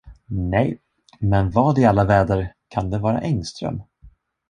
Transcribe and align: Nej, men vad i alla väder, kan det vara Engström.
Nej, 0.51 0.77
men 1.19 1.49
vad 1.51 1.77
i 1.79 1.85
alla 1.85 2.03
väder, 2.05 2.53
kan 2.69 2.89
det 2.89 2.97
vara 2.99 3.21
Engström. 3.21 3.83